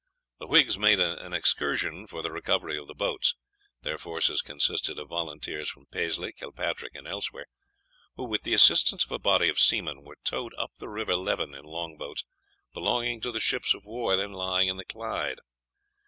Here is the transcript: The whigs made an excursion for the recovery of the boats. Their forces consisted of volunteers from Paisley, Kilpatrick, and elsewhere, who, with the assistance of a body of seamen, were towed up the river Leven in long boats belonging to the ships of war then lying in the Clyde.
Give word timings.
The 0.39 0.47
whigs 0.47 0.79
made 0.79 0.99
an 0.99 1.31
excursion 1.31 2.07
for 2.07 2.23
the 2.23 2.31
recovery 2.31 2.75
of 2.75 2.87
the 2.87 2.95
boats. 2.95 3.35
Their 3.83 3.99
forces 3.99 4.41
consisted 4.41 4.97
of 4.97 5.09
volunteers 5.09 5.69
from 5.69 5.85
Paisley, 5.91 6.33
Kilpatrick, 6.33 6.95
and 6.95 7.07
elsewhere, 7.07 7.45
who, 8.15 8.25
with 8.25 8.41
the 8.41 8.55
assistance 8.55 9.05
of 9.05 9.11
a 9.11 9.19
body 9.19 9.47
of 9.47 9.59
seamen, 9.59 10.01
were 10.03 10.17
towed 10.23 10.55
up 10.57 10.71
the 10.79 10.89
river 10.89 11.15
Leven 11.15 11.53
in 11.53 11.65
long 11.65 11.97
boats 11.97 12.23
belonging 12.73 13.21
to 13.21 13.31
the 13.31 13.39
ships 13.39 13.75
of 13.75 13.85
war 13.85 14.15
then 14.17 14.33
lying 14.33 14.69
in 14.69 14.77
the 14.77 14.85
Clyde. 14.85 15.37